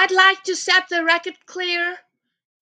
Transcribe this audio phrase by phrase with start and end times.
[0.00, 1.98] I'd like to set the record clear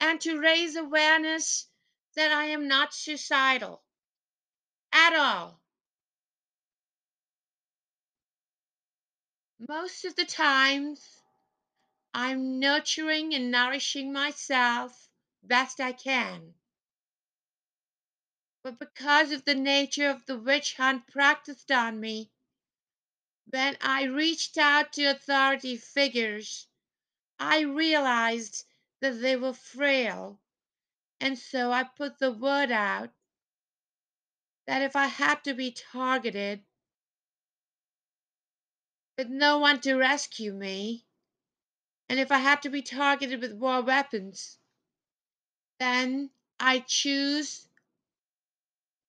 [0.00, 1.66] and to raise awareness
[2.14, 3.84] that I am not suicidal
[4.90, 5.60] at all.
[9.68, 11.20] Most of the times,
[12.14, 15.10] I'm nurturing and nourishing myself
[15.42, 16.54] best I can.
[18.62, 22.30] But because of the nature of the witch hunt practiced on me,
[23.44, 26.66] when I reached out to authority figures,
[27.38, 28.64] I realized
[29.00, 30.40] that they were frail,
[31.20, 33.10] and so I put the word out
[34.66, 36.64] that if I had to be targeted
[39.18, 41.04] with no one to rescue me,
[42.08, 44.58] and if I had to be targeted with war weapons,
[45.78, 47.68] then I choose,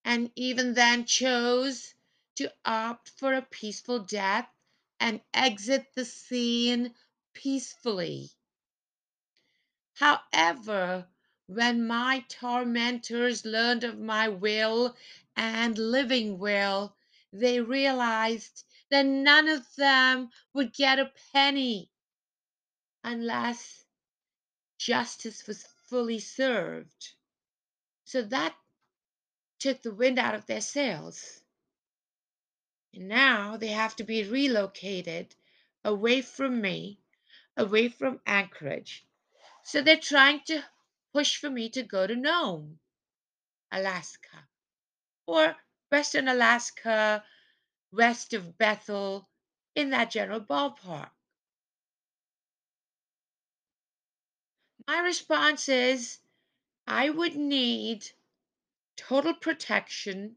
[0.04, 1.94] and even then chose,
[2.36, 4.48] to opt for a peaceful death
[5.00, 6.94] and exit the scene
[7.38, 8.30] peacefully.
[9.94, 11.06] However,
[11.46, 14.96] when my tormentors learned of my will
[15.36, 16.96] and living will,
[17.32, 21.90] they realized that none of them would get a penny
[23.04, 23.84] unless
[24.78, 27.14] justice was fully served.
[28.04, 28.56] So that
[29.58, 31.40] took the wind out of their sails.
[32.94, 35.34] And now they have to be relocated
[35.84, 36.98] away from me,
[37.58, 39.04] away from Anchorage.
[39.64, 40.62] So they're trying to
[41.12, 42.78] push for me to go to Nome,
[43.72, 44.48] Alaska,
[45.26, 45.56] or
[45.90, 47.24] Western Alaska,
[47.92, 49.28] west of Bethel,
[49.74, 51.10] in that general ballpark.
[54.86, 56.18] My response is
[56.86, 58.10] I would need
[58.96, 60.36] total protection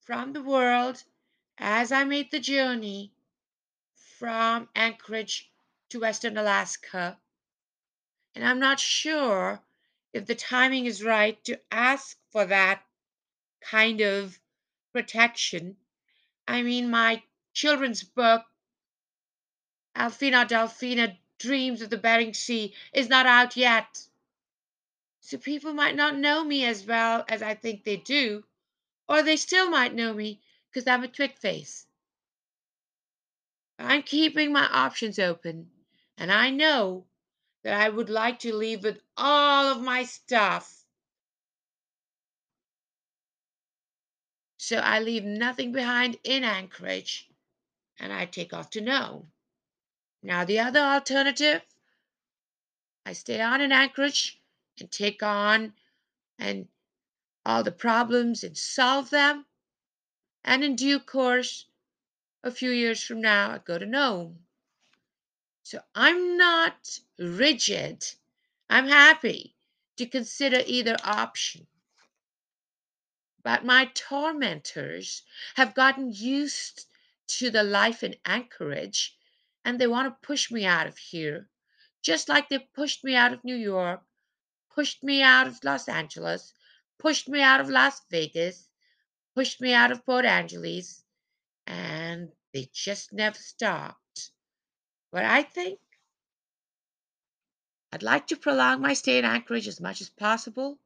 [0.00, 1.04] from the world
[1.58, 3.12] as I made the journey
[3.94, 5.50] from Anchorage
[5.90, 7.18] to Western Alaska.
[8.34, 9.60] And I'm not sure
[10.12, 12.82] if the timing is right to ask for that
[13.60, 14.38] kind of
[14.92, 15.76] protection.
[16.48, 17.22] I mean, my
[17.52, 18.42] children's book,
[19.96, 24.06] Alfina Dolphina Dreams of the Bering Sea, is not out yet.
[25.20, 28.44] So people might not know me as well as I think they do,
[29.08, 31.86] or they still might know me because I'm a twig face.
[33.78, 35.70] I'm keeping my options open,
[36.20, 37.06] and I know
[37.64, 40.84] that I would like to leave with all of my stuff.
[44.58, 47.26] So I leave nothing behind in Anchorage
[47.98, 49.32] and I take off to Nome.
[50.22, 51.62] Now, the other alternative,
[53.06, 54.38] I stay on in Anchorage
[54.78, 55.72] and take on
[56.38, 56.68] and
[57.46, 59.46] all the problems and solve them.
[60.44, 61.64] And in due course,
[62.44, 64.40] a few years from now, I go to Nome.
[65.62, 68.04] So I'm not rigid.
[68.68, 69.56] I'm happy
[69.96, 71.66] to consider either option.
[73.42, 75.22] But my tormentors
[75.54, 76.86] have gotten used
[77.38, 79.16] to the life in Anchorage
[79.64, 81.48] and they want to push me out of here,
[82.02, 84.02] just like they pushed me out of New York,
[84.70, 86.54] pushed me out of Los Angeles,
[86.98, 88.68] pushed me out of Las Vegas,
[89.34, 91.04] pushed me out of Port Angeles,
[91.66, 94.30] and they just never stopped.
[95.12, 95.80] But I think
[97.92, 100.78] I'd like to prolong my stay in Anchorage as much as possible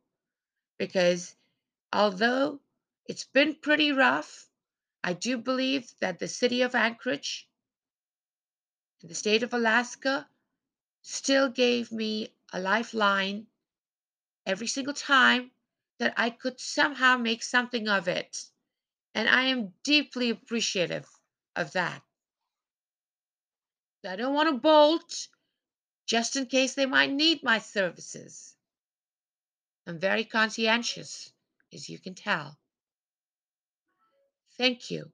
[0.79, 1.37] because
[1.93, 2.61] although
[3.07, 4.49] it's been pretty rough,
[5.03, 7.47] I do believe that the city of Anchorage
[9.03, 10.27] and the state of Alaska
[11.03, 13.47] still gave me a lifeline
[14.47, 15.51] every single time
[15.99, 18.51] that I could somehow make something of it.
[19.15, 21.07] And I am deeply appreciative
[21.55, 22.03] of that.
[24.07, 25.29] I don't want to bolt
[26.07, 28.55] just in case they might need my services.
[29.87, 31.33] I'm very conscientious,
[31.73, 32.59] as you can tell.
[34.57, 35.13] Thank you.